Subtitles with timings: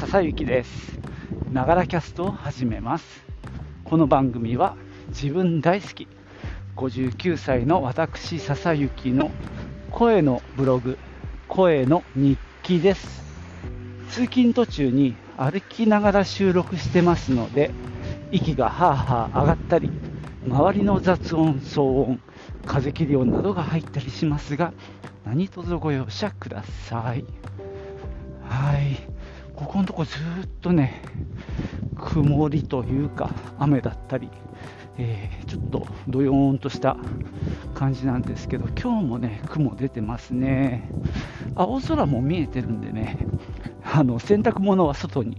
[0.00, 0.98] 笹幸です。
[1.52, 3.22] ながらキャストを始めます。
[3.84, 4.74] この番組は
[5.08, 6.08] 自分大好き
[6.74, 9.30] 59歳の私笹幸の
[9.90, 10.96] 声のブログ
[11.48, 13.22] 声の日記です。
[14.08, 17.70] 通勤途中に歩きながら収録してますので
[18.32, 19.90] 息がハーハー上がったり
[20.48, 22.22] 周りの雑音騒音
[22.64, 24.72] 風切り音などが入ったりしますが
[25.26, 27.24] 何卒ご容赦ください。
[28.48, 29.19] はい。
[29.60, 31.02] ここのとこずっとね
[31.94, 34.30] 曇りというか雨だったり、
[34.96, 36.96] えー、ちょっとどよーんとした
[37.74, 40.90] 感じなんですけど今日もね雲出てますね。
[41.56, 43.18] 青空も見えてるんでね
[43.84, 45.36] あの洗濯物は外に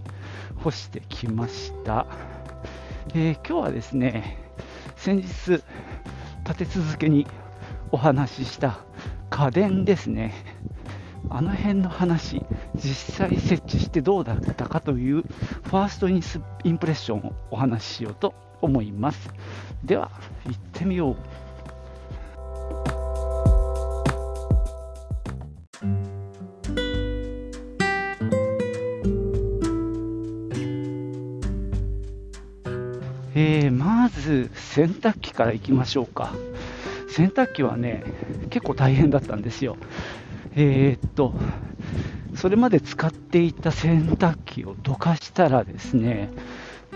[0.62, 2.06] 干してきました、
[3.14, 4.38] えー、今日はですね
[4.94, 5.62] 先日
[6.44, 7.26] 立て続けに
[7.90, 8.78] お話しした
[9.30, 10.32] 家電ですね。
[11.34, 16.12] あの辺の話実際設置してどうだったかというファーストイ
[16.70, 19.30] ンプレッションをお話ししようと思います。
[19.82, 20.10] では
[20.44, 21.16] 行ってみよう。
[33.34, 36.34] えー、まず洗濯機からいきましょうか。
[37.08, 38.04] 洗濯機はね
[38.50, 39.78] 結構大変だったんですよ。
[40.54, 41.34] えー、っと
[42.34, 46.30] それまで使っていた洗濯機をどかしたらですね、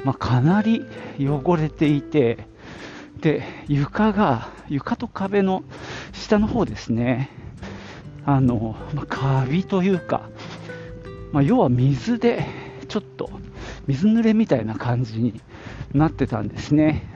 [0.04, 0.84] まあ、かなり
[1.18, 2.46] 汚れていて
[3.20, 5.62] で床が床と壁の
[6.12, 7.30] 下の方ですね
[8.24, 10.28] あの、まあ、カビというか、
[11.32, 12.44] まあ、要は水で
[12.88, 13.30] ちょっと
[13.86, 15.40] 水濡れみたいな感じに
[15.94, 17.08] なってたんですね。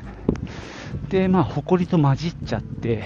[1.08, 3.04] でまあ埃と混じっちゃって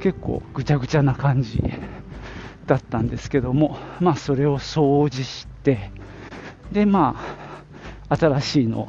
[0.00, 1.62] 結構ぐちゃぐちゃな感じ
[2.66, 5.90] だったんですけどもまあそれを掃除して
[6.70, 7.16] でま
[8.08, 8.88] あ新しいのを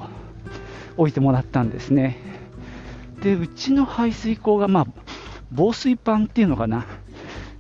[0.97, 2.17] 置いてもらったんですね。
[3.21, 4.87] でうちの排水口がまあ
[5.51, 6.85] 防水パンっていうのかな。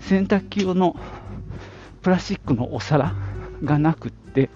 [0.01, 0.95] 洗濯機用の
[2.01, 3.15] プラスチックのお皿
[3.63, 4.49] がなくって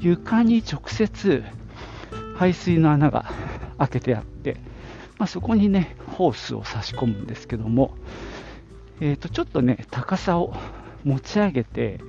[0.00, 1.44] 床に直接
[2.36, 3.30] 排水の穴が
[3.76, 4.56] 開けてあって、
[5.18, 7.94] まあ、そこにねホースを差し込むんですけども、
[9.00, 10.54] えー、とちょっとね高さを
[11.08, 12.00] 持ち上げて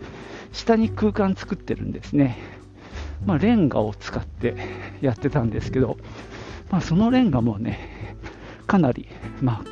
[0.52, 2.38] 下に空間作ってるんですね、
[3.26, 4.56] まあ、レンガを使って
[5.02, 5.98] やってたんですけど、
[6.70, 8.18] まあ、そのレンガもね
[8.68, 9.08] かなり、
[9.42, 9.72] まあ、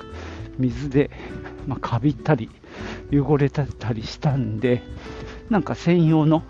[0.57, 1.11] 水で、
[1.67, 2.49] まあ、かびったり
[3.11, 4.81] 汚れたりしたんで
[5.49, 6.43] なんか専用の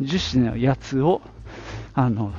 [0.00, 1.22] 樹脂のやつを
[1.94, 2.32] あの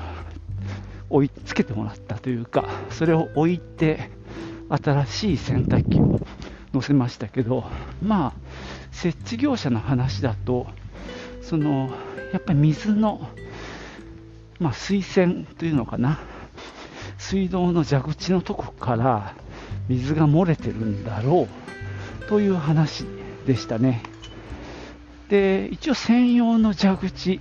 [1.09, 4.11] 追いつけてもらったというかそれを置いて
[4.69, 6.19] 新しい洗濯機を
[6.73, 7.63] 載せましたけど
[8.03, 8.33] まあ
[8.97, 10.65] 設置業者の話だと
[11.43, 11.91] その
[12.33, 13.29] やっぱり水の、
[14.59, 16.19] まあ、水栓というのかな。
[17.19, 19.33] 水道の蛇口のとこから
[19.87, 21.47] 水が漏れてるんだろ
[22.21, 23.05] うという話
[23.45, 24.01] でしたね。
[25.29, 27.39] で一応専用の蛇口、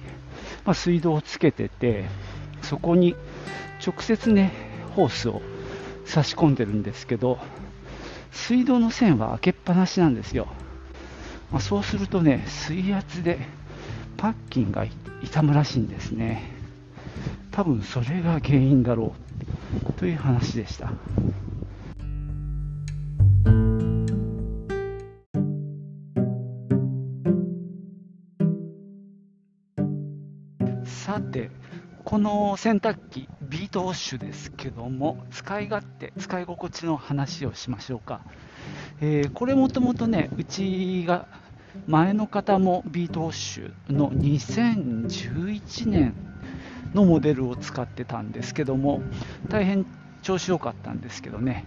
[0.65, 2.07] まあ、水道をつけてて
[2.63, 3.15] そこに
[3.85, 4.53] 直接ね
[4.95, 5.41] ホースを
[6.05, 7.39] 差し込んでるんですけど
[8.33, 10.49] 水道の線は開けっぱなしなんですよ、
[11.51, 13.39] まあ、そうするとね水圧で
[14.17, 14.87] パッキンが
[15.23, 16.51] 傷むらしいんですね。
[17.51, 19.15] 多分それが原因だろ
[19.89, 20.93] うという話でした。
[30.85, 31.51] さて
[32.05, 38.21] この洗濯機ビートウォッシュですけども使い勝手使い心地の話をしましょうか、
[39.01, 41.27] えー、これもともとねうちが
[41.87, 46.15] 前の方もビートウォッシュの2011年
[46.95, 49.03] のモデルを使ってたんですけども
[49.49, 49.87] 大変
[50.23, 51.67] 調子良かったんですけどね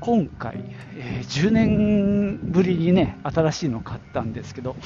[0.00, 0.62] 今回、
[0.96, 4.76] えー、10年ぶりにね新しいの買ったんですけど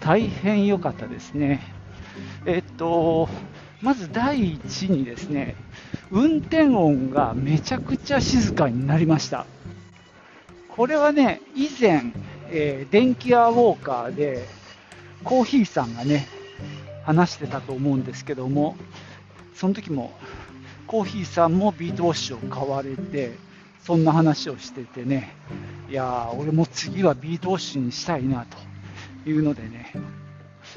[0.00, 1.60] 大変良かったですね
[2.46, 3.28] えー、っと
[3.84, 5.56] まず第一にですね、
[6.10, 9.44] 運転音がめちゃくちゃ静かになりました。
[10.76, 12.12] これはね、以前、
[12.50, 14.44] えー、電気屋ウォーカーで
[15.22, 16.26] コーヒーさんがね、
[17.04, 18.74] 話してたと思うんですけども、
[19.54, 20.12] その時も
[20.88, 23.36] コーヒーさんもビートウォッシュを買われて、
[23.84, 25.36] そんな話をしててね、
[25.88, 28.44] いやー、俺も次はビートウォッシュにしたいな
[29.24, 29.92] というのでね、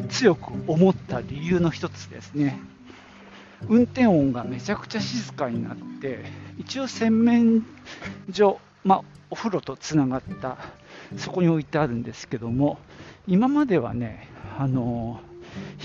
[0.09, 2.59] 強く思った理由の一つですね。
[3.67, 6.23] 運転音がめちゃくちゃ静かになって
[6.59, 7.65] 一応洗面
[8.31, 10.57] 所、まあ、お風呂とつながった
[11.17, 12.79] そこに置いてあるんですけども
[13.27, 15.19] 今まではねあの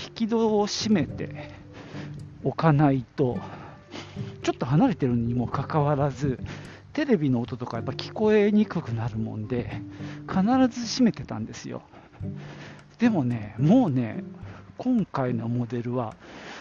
[0.07, 1.51] 引き戸を閉めて
[2.43, 3.37] 置かないと、
[4.43, 6.39] ちょっと離れてるにもかかわらず、
[6.91, 9.81] テレビの音とかやっぱ聞こえにくくなるもんで、
[10.27, 11.81] 必ず閉めてたんですよ。
[12.99, 14.23] でもね、もうね、
[14.77, 16.15] 今回のモデルは、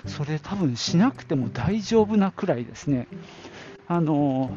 [0.07, 3.09] それ多分しなくても大丈夫なくらいですね。
[3.89, 4.51] あの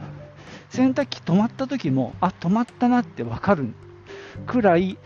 [0.76, 3.74] 洗濯機止まった時も、あ、止まったなって分かる
[4.46, 4.98] くらい、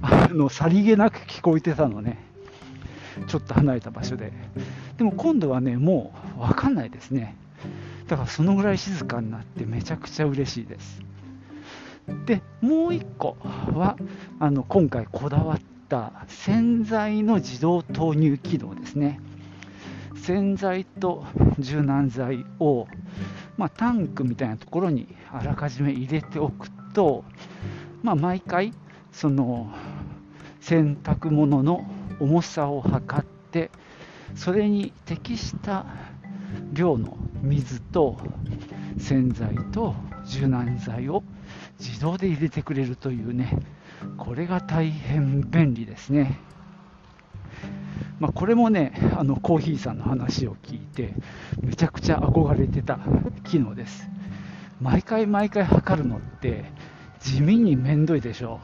[0.00, 2.18] あのさりげなく聞こえてたのね。
[3.26, 4.32] ちょっと離れた場所で。
[4.96, 7.36] でも今度はね、もう分かんないですね。
[8.08, 11.02] だからそのぐらい静かになってめちゃくちゃ嬉しいです。
[12.24, 13.98] で、もう1個は、
[14.40, 15.60] あの今回こだわっ
[15.90, 19.20] た洗剤の自動投入機能ですね。
[20.22, 21.26] 洗剤と
[21.58, 22.86] 柔軟剤を、
[23.56, 27.24] まあ、タンクみたいなところにあらかじめ入れておくと、
[28.02, 28.72] まあ、毎回
[29.12, 29.70] その
[30.60, 31.84] 洗濯物の
[32.20, 33.70] 重さを測って
[34.34, 35.86] それに適した
[36.72, 38.18] 量の水と
[38.98, 39.94] 洗剤と
[40.24, 41.22] 柔軟剤を
[41.78, 43.58] 自動で入れてくれるというね
[44.16, 46.38] これが大変便利ですね。
[48.22, 51.12] まあ、これもねあのコーヒーさんの話を聞いて
[51.60, 53.00] めちゃくちゃ憧れてた
[53.42, 54.08] 機能です。
[54.80, 56.66] 毎回毎回測るのって
[57.18, 58.60] 地味にめんどいでしょ。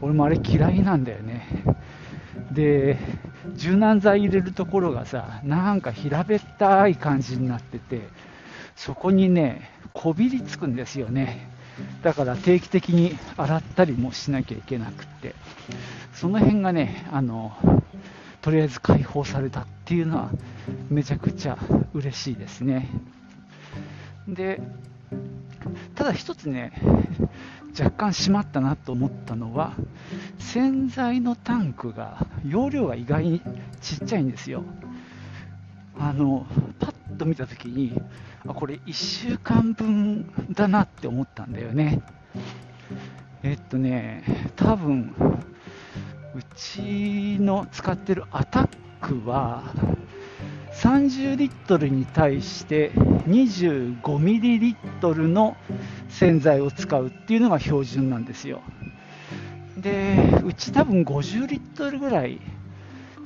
[0.00, 1.64] 俺もあれ嫌いなんだよね。
[2.52, 2.98] で
[3.56, 8.02] 柔軟剤入れるところがさなんか平べったい感じになってて
[8.76, 11.50] そこにねこびりつくんですよね。
[12.04, 15.34] だから定期的に洗ったりもしなきゃいけなくって。
[16.12, 17.52] その辺がねあの
[18.40, 20.30] とりあえず解放されたっていうのは
[20.90, 21.58] めちゃくちゃ
[21.92, 22.88] 嬉しいですね。
[24.28, 24.60] で、
[25.94, 26.72] ただ一つね、
[27.78, 29.74] 若干閉まったなと思ったのは、
[30.38, 33.42] 洗剤のタンクが、容量が意外に
[33.80, 34.64] ちっちゃいんですよ。
[35.98, 36.46] あの、
[36.78, 38.00] パッと見たときに、
[38.46, 42.02] あ、これ1週間分だなって思ったんだよね。
[43.42, 44.24] えっとね、
[44.56, 45.14] 多分、
[46.34, 48.68] うちの使ってるアタッ
[49.00, 49.64] クは
[50.74, 52.90] 30リットルに対して
[53.26, 55.56] 25ミリリットルの
[56.08, 58.62] 洗剤を使うっていうのが標準なんですよ。
[59.78, 62.40] でうち多分50リットルぐらい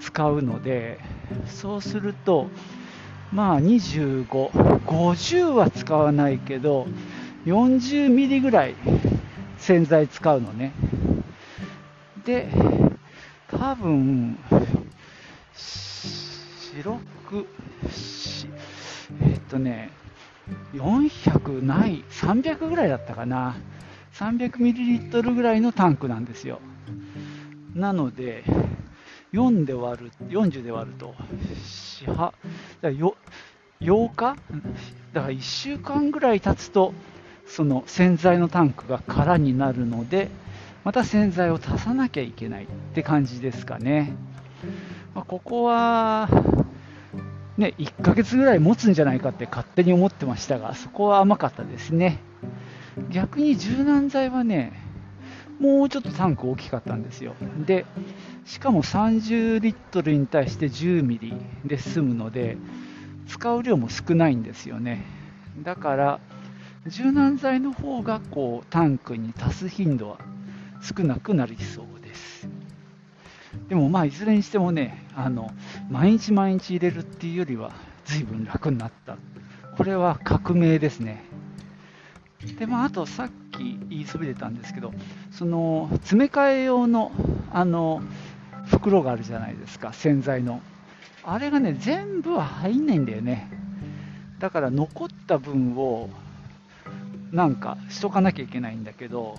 [0.01, 0.99] 使うので
[1.47, 2.51] そうすると
[3.33, 6.87] まあ2550は使わないけど
[7.47, 8.77] 40ミリぐらい
[9.59, 10.73] 洗剤使うのね。
[12.25, 12.49] で
[13.63, 14.37] 多分、
[15.55, 16.99] 白
[17.29, 17.47] く、
[19.23, 19.93] えっとね、
[20.75, 23.55] 400ない、300ぐらいだったかな。
[24.15, 26.59] 300ミリリットルぐらいのタンクなんですよ。
[27.73, 28.43] なので、
[29.33, 31.15] 4で割る、40で割ると、
[32.05, 32.33] 4、8、
[32.81, 33.17] だよ
[33.81, 34.37] 8日？
[35.13, 36.93] だから1週間ぐらい経つと、
[37.47, 40.31] その洗剤のタンクが空になるので、
[40.85, 44.15] また洗剤を足さなきゃいけないって感じですかね。
[45.15, 46.29] まあ、ここは、
[47.57, 52.19] ね、1ヶ月ぐらい持つんじゃないかって勝手に思ってましたが、そこは甘かったですね。
[53.11, 54.73] 逆に柔軟剤はね、
[55.61, 57.35] もうちょっとタンク大きかったんですよ。
[57.65, 57.87] で、
[58.45, 62.57] しかも30リットルに対して10ミリで済むので、
[63.29, 65.05] 使う量も少ないんですよね。
[65.63, 66.21] だから、
[66.87, 70.19] 柔軟剤の方がこうタンクに足す頻度は
[70.83, 72.49] 少なくなりそうです。
[73.69, 75.51] でもまあいずれにしてもね、あの
[75.91, 77.73] 毎日毎日入れるっていうよりは
[78.05, 79.17] 随分楽になった。
[79.77, 81.25] これは革命ですね。
[82.59, 84.93] でまあ、あとさっき言いそびれたんですけど、
[85.31, 87.13] その詰め替え用の
[87.53, 88.03] あの
[88.67, 90.61] 袋があるじゃないですか、洗剤の。
[91.25, 93.49] あれがね、全部は入んないんだよね。
[94.41, 96.11] だから残った分を
[97.31, 99.39] なんかしとかなきゃいけないんだけど、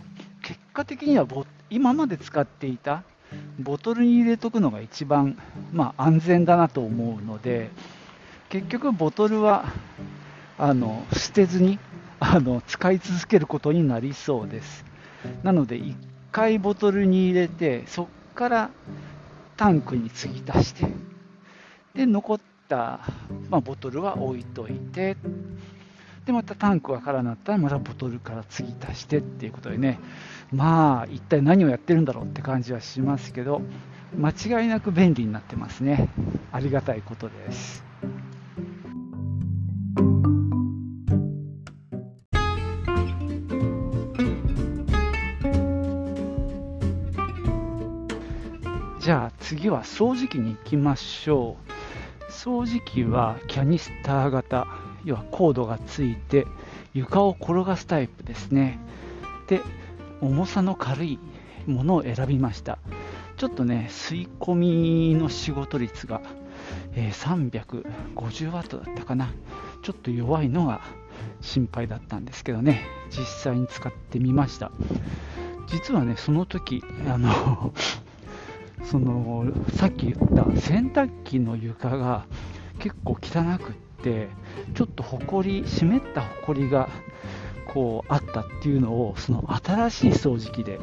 [0.74, 1.28] 果的には
[1.70, 3.04] 今まで使っていた
[3.60, 5.38] ボトルに入れとくのが一番、
[5.72, 7.72] まあ、安全だなと思うので
[8.50, 9.66] 結局ボトルは
[10.58, 11.80] あの捨てずに
[12.20, 14.86] あの使い続けることになりそうです。
[15.42, 15.96] なので1
[16.32, 18.70] 回ボトルに入れてそこから
[19.58, 20.88] タンクに継ぎ足して
[21.94, 23.00] で残った、
[23.50, 25.16] まあ、ボトルは置いといて
[26.26, 30.00] でまたタンクが空になったらまたボトルから継ぎ足してっていうことでね。
[30.54, 33.62] まあ一体何をやってるんだろうって感じはしますけど
[34.18, 36.10] 間違いなく便利になってますね。
[36.52, 37.84] ありがたいことです。
[49.02, 52.32] じゃあ次は掃除機に行きましょう。
[52.32, 54.83] 掃除機はキャニスター型。
[55.04, 56.48] 要はコードがついて
[56.94, 58.80] 床を転がすタイプですね。
[59.48, 59.62] で
[60.22, 61.20] 重さの軽い
[61.66, 62.80] ものを選びました。
[63.38, 66.22] ちょっとね吸い込みの仕事率が、
[66.94, 67.52] えー、
[68.16, 69.34] 350ワットだったかな。
[69.82, 70.82] ちょっと弱いのが
[71.42, 72.86] 心配だったんですけどね。
[73.10, 74.72] 実際に使ってみました。
[75.68, 77.74] 実はねその時あの
[78.86, 82.26] そのさっき言った洗濯機の床が
[82.80, 84.28] 結構汚くって
[84.74, 86.90] ちょっとほこり湿ったほこりが
[87.68, 90.80] こうあったっていうのをその新しい掃除機で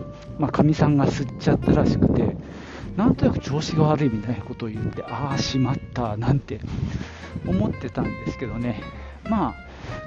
[0.50, 2.36] か、みさんが吸っちゃったらしくて
[2.96, 6.60] なんとなく調子が悪いみたいなことを言ってああしまったなんて
[7.46, 8.82] 思ってたんですけどね。
[9.28, 9.54] まあ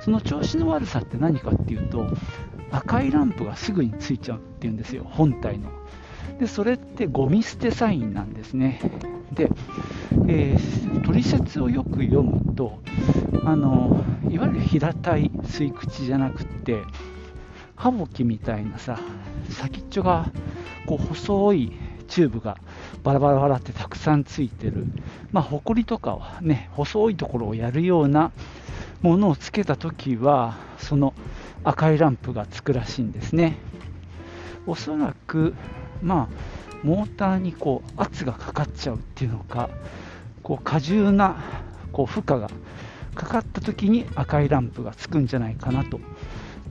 [0.01, 2.07] その調子の悪さって何かっていうと
[2.71, 5.69] 赤いランプがすぐについちゃうっていうんですよ本体の。
[6.39, 8.81] でそれってゴミ捨てサインなんですね。
[9.31, 9.49] で、
[10.27, 12.79] えー、取説をよく読むと
[13.45, 16.81] あのいわゆる平たい吸い口じゃなくって
[17.75, 18.99] 歯ぼきみたいなさ
[19.49, 20.31] 先っちょが
[20.85, 21.73] こう細い
[22.07, 22.57] チューブが
[23.03, 24.85] バラバラバラってたくさんついてる、
[25.31, 28.31] まあ、ほこりとかはね細いところをやるような
[29.01, 31.13] ものをつけたときはその
[31.63, 33.57] 赤いランプがつくらしいんですね。
[34.65, 35.53] おそらく
[36.03, 39.69] まあ、モーターにこう圧がかかっちゃうっていうのか、
[40.43, 41.37] こう過重な
[41.91, 42.49] こう負荷が
[43.15, 45.99] かかった時に赤いランプがつくんじゃないかなと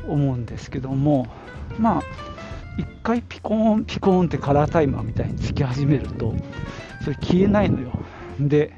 [0.07, 1.27] 思うんですけども、
[1.79, 2.03] まあ、
[2.79, 6.35] 1回ピコーンピコーンってカラータイマーみたいにつき始めると、
[7.05, 7.93] それ消えないのよ。
[8.41, 8.75] で、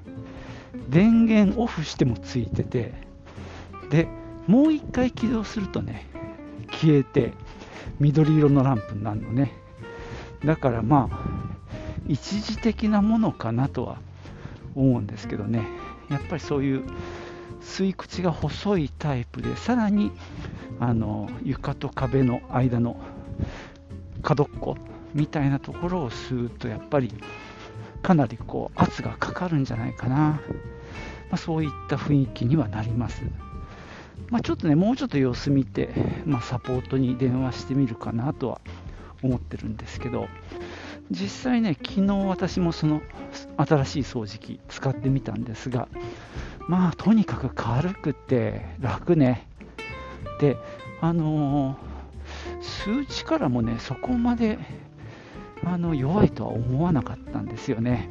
[0.88, 2.92] 電源オフしてもついてて、
[3.90, 4.06] で、
[4.46, 6.06] もう1回起動するとね、
[6.70, 7.32] 消えて、
[7.98, 9.52] 緑色のランプになるのね。
[10.44, 11.54] だからまあ
[12.06, 13.98] 一時的なものかなとは
[14.74, 15.66] 思うんですけどね。
[16.10, 16.84] やっぱりそういう
[17.60, 20.12] 吸い口が細いタイプでさらに
[20.80, 22.96] あの床と壁の間の
[24.22, 24.76] 角っこ
[25.14, 27.12] みたいなところを吸うとやっぱり
[28.02, 30.40] かなりこう圧がかかるんじゃないかな、ま
[31.32, 33.22] あ、そういった雰囲気にはなります、
[34.28, 35.90] まあ、ちょっとねもうちょっと様子見て、
[36.26, 38.60] まあ、サポートに電話してみるかなとは
[39.22, 40.28] 思ってるんですけど
[41.10, 43.02] 実際ね昨日私もその
[43.56, 45.88] 新しい掃除機使ってみたんですが
[46.68, 49.46] まあとにかく軽くて楽ね。
[50.40, 50.56] で
[51.00, 54.58] あのー、数値からもねそこまで
[55.64, 58.08] あの弱いとは思わなかったんですよね。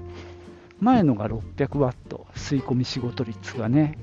[0.80, 3.98] 前のが600ワット吸い込み仕事率がね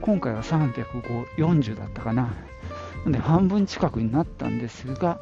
[0.00, 2.34] 今回は340だったかな。
[3.12, 5.20] で半分近くになったんですが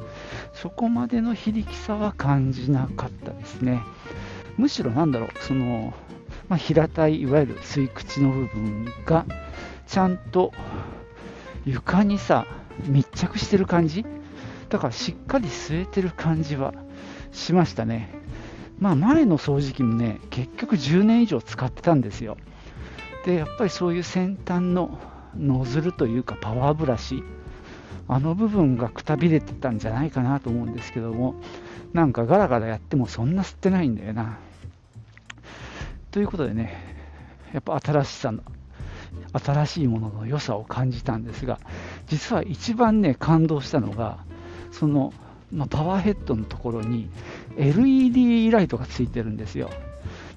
[0.53, 3.81] そこまでの非力さは感じなかったですね。
[4.57, 5.93] むしろなんだろうその、
[6.49, 9.25] まあ、平たいいわゆる吸い口の部分が
[9.85, 10.51] ちゃんと
[11.65, 12.45] 床にさ
[12.85, 14.05] 密着してる感じ？
[14.69, 16.73] だからしっかり吸えてる感じは
[17.31, 18.09] しましたね。
[18.79, 22.37] まあ前の掃除機もね結局10年以上使ってたんですよ。
[23.25, 24.99] でやっぱりそういう先端の
[25.37, 27.23] ノズルというかパワーブラシ
[28.07, 31.35] あの部分がくたびれてたんじゃないかなと思うんですけども、
[31.93, 34.37] なんかガラガラやってもそんな吸ってないんだよな。
[36.11, 36.97] ということでね、
[37.53, 38.43] やっぱ新しさの、
[39.33, 41.59] 新しいものの良さを感じたんですが、
[42.07, 44.19] 実は一番ね、感動したのが、
[44.71, 45.13] その、
[45.51, 47.09] まあ、パワーヘッドのところに
[47.57, 49.69] LED ライトがついてるんですよ。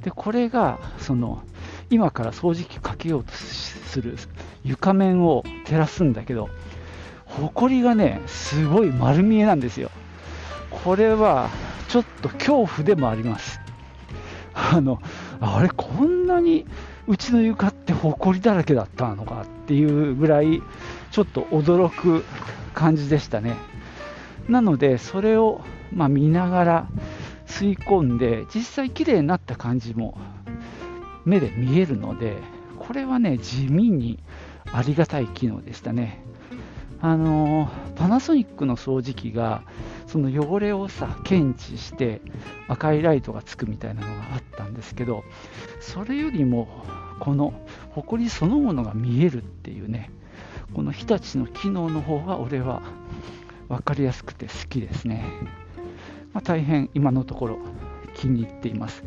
[0.03, 1.43] で、これが、その、
[1.91, 4.17] 今から掃除機かけようとする
[4.65, 6.49] 床面を照らすんだけど、
[7.49, 9.91] 埃がね、すごい丸見えなんですよ。
[10.71, 11.51] これは
[11.89, 13.61] ちょっと恐怖でもあります。
[14.55, 15.01] あの、
[15.41, 16.67] あれ、こんなに
[17.07, 20.63] うちの床って埃だらけだったのかっていうぐらい、
[21.11, 22.25] ちょっと驚く
[22.75, 23.57] 感じでしたね。
[24.49, 26.89] なので、それを、まあ、見ながら
[27.47, 30.17] 吸い込んで、実際綺麗になった感じも
[31.25, 32.37] 目で見えるので、
[32.79, 34.19] これはね、地味に
[34.73, 36.23] ありがたい機能でしたね。
[37.03, 39.63] あのパナソニックの掃除機が
[40.07, 42.21] その汚れをさ検知して
[42.69, 45.25] 赤いライトがつくみたいなのがあったんですけど
[45.81, 46.85] それよりも
[47.21, 47.55] この
[47.91, 50.11] ホコリそのものが見えるっていうね
[50.75, 52.83] この日立の機能の方が俺は
[53.69, 55.25] 分かりやすくて好きですね、
[56.33, 57.59] まあ、大変今のところ
[58.15, 59.05] 気に入っています。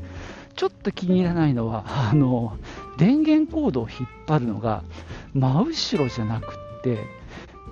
[0.55, 2.57] ちょっと気に入らないのはあの
[2.97, 4.83] 電源コードを引っ張るのが
[5.33, 6.99] 真後ろじゃなくって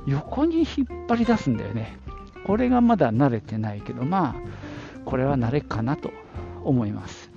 [0.05, 1.97] 横に引っ張り出すんだよね。
[2.45, 6.11] これがまだ慣れてないけど、まあ、これは慣れかなと
[6.63, 7.31] 思います。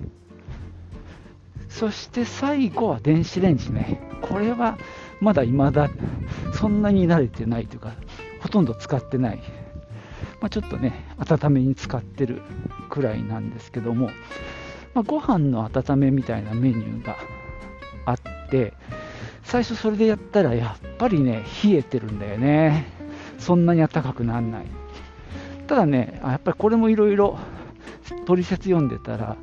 [1.69, 4.01] そして最後は電子レンジね。
[4.21, 4.77] これは
[5.19, 5.89] まだ未だ
[6.53, 7.93] そんなに慣れてないというか、
[8.41, 9.41] ほとんど使ってない。
[10.41, 12.41] まあ、ちょっとね、温めに使ってる
[12.89, 14.07] くらいなんですけども、
[14.93, 17.17] まあ、ご飯の温めみたいなメニューが
[18.05, 18.17] あっ
[18.49, 18.73] て、
[19.45, 22.87] 最初それでやったらやっぱりね、冷えてるんだよね。
[23.37, 24.65] そんなに暖かくならない。
[25.67, 27.37] ただね、やっぱりこれもいろいろ
[28.25, 29.37] 取説読んでたら、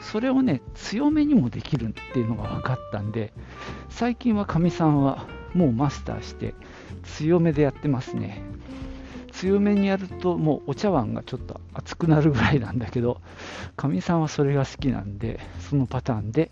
[0.00, 3.32] それをね、強めにもできるっていうのが分かったんで、
[3.88, 6.54] 最近はかみさんはもうマスターして、
[7.02, 8.42] 強めでやってますね。
[9.32, 13.20] 強めにやるともうお茶碗がちょっと熱くなるぐらいなんだけど
[13.76, 16.50] かみさんはそれが好きなんでそのパターンで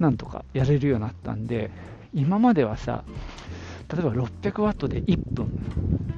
[0.00, 1.70] なんとかやれるようになったんで
[2.18, 3.04] 今まではさ
[3.92, 5.48] 例えば600ワットで1分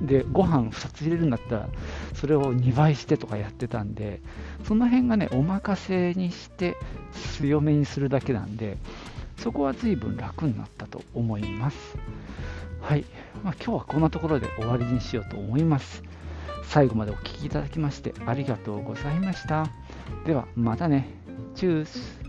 [0.07, 1.69] でご飯2つ入れるんだったら
[2.14, 4.21] それを2倍してとかやってたんで
[4.64, 6.76] その辺がねお任せにして
[7.37, 8.78] 強めにするだけなんで
[9.37, 11.97] そこは随分楽になったと思います。
[12.83, 13.04] はい、
[13.42, 16.02] まあ、今日はこんなところで終わりにしようと思います。
[16.64, 19.66] 最後までお聴きいただきましてありがとうございました。
[20.26, 21.09] ではまたね。
[21.54, 22.20] チュース。